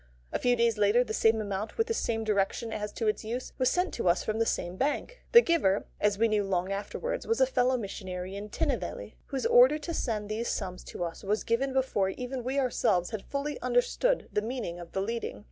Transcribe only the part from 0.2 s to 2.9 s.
A few days later, the same amount, with the same direction